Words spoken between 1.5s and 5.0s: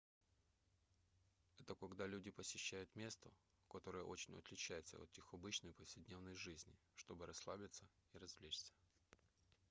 это когда люди посещают место которое очень отличается